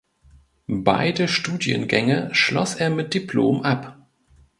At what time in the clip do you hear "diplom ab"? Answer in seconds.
3.13-3.99